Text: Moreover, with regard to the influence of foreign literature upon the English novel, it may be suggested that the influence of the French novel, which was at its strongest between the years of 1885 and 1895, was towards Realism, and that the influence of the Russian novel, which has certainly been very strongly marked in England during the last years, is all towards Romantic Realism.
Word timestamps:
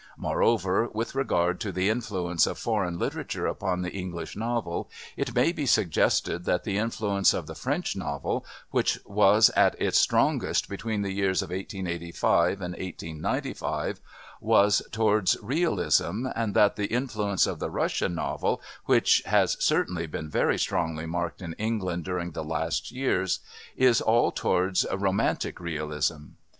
Moreover, 0.17 0.89
with 0.91 1.13
regard 1.13 1.59
to 1.59 1.71
the 1.71 1.87
influence 1.87 2.47
of 2.47 2.57
foreign 2.57 2.97
literature 2.97 3.45
upon 3.45 3.83
the 3.83 3.91
English 3.91 4.35
novel, 4.35 4.89
it 5.15 5.35
may 5.35 5.51
be 5.51 5.67
suggested 5.67 6.43
that 6.45 6.63
the 6.63 6.75
influence 6.79 7.35
of 7.35 7.45
the 7.45 7.53
French 7.53 7.95
novel, 7.95 8.43
which 8.71 8.97
was 9.05 9.51
at 9.51 9.79
its 9.79 9.99
strongest 9.99 10.67
between 10.67 11.03
the 11.03 11.11
years 11.11 11.43
of 11.43 11.51
1885 11.51 12.61
and 12.61 12.73
1895, 12.73 14.01
was 14.39 14.81
towards 14.91 15.37
Realism, 15.39 16.25
and 16.35 16.55
that 16.55 16.77
the 16.77 16.87
influence 16.87 17.45
of 17.45 17.59
the 17.59 17.69
Russian 17.69 18.15
novel, 18.15 18.59
which 18.85 19.21
has 19.27 19.55
certainly 19.63 20.07
been 20.07 20.31
very 20.31 20.57
strongly 20.57 21.05
marked 21.05 21.43
in 21.43 21.53
England 21.59 22.05
during 22.05 22.31
the 22.31 22.43
last 22.43 22.89
years, 22.91 23.37
is 23.77 24.01
all 24.01 24.31
towards 24.31 24.83
Romantic 24.91 25.59
Realism. 25.59 26.29